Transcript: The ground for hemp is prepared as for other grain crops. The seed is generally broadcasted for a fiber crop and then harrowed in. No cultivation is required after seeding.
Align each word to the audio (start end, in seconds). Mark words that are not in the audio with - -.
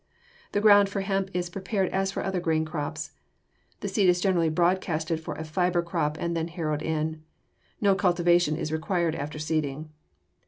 The 0.53 0.61
ground 0.61 0.89
for 0.89 1.01
hemp 1.01 1.29
is 1.31 1.51
prepared 1.51 1.89
as 1.91 2.11
for 2.11 2.23
other 2.23 2.39
grain 2.39 2.65
crops. 2.65 3.11
The 3.81 3.87
seed 3.87 4.09
is 4.09 4.19
generally 4.19 4.49
broadcasted 4.49 5.19
for 5.19 5.35
a 5.35 5.43
fiber 5.43 5.83
crop 5.83 6.17
and 6.19 6.35
then 6.35 6.47
harrowed 6.47 6.81
in. 6.81 7.21
No 7.81 7.93
cultivation 7.93 8.55
is 8.57 8.71
required 8.71 9.13
after 9.13 9.37
seeding. 9.37 9.91